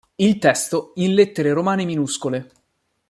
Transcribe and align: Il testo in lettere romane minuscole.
Il 0.15 0.39
testo 0.39 0.93
in 0.95 1.13
lettere 1.13 1.51
romane 1.53 1.85
minuscole. 1.85 2.49